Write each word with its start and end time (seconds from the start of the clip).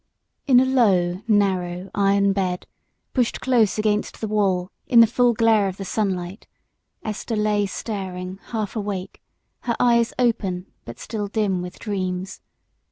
And 0.47 0.59
in 0.59 0.67
a 0.67 0.71
low, 0.73 1.21
narrow 1.27 1.91
iron 1.93 2.33
bed, 2.33 2.65
pushed 3.13 3.39
close 3.39 3.77
against 3.77 4.19
the 4.19 4.27
wall 4.27 4.71
in 4.87 4.99
the 4.99 5.05
full 5.05 5.33
glare 5.33 5.67
of 5.67 5.77
the 5.77 5.85
sunlight, 5.85 6.47
Esther 7.03 7.35
lay 7.35 7.67
staring 7.67 8.39
half 8.47 8.75
awake, 8.75 9.21
her 9.59 9.75
eyes 9.79 10.11
open 10.17 10.65
but 10.85 10.97
still 10.97 11.27
dim 11.27 11.61
with 11.61 11.77
dreams. 11.77 12.41